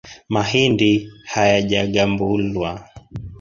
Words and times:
Mahindi 0.33 0.91
hayajagambulwa 1.33 2.69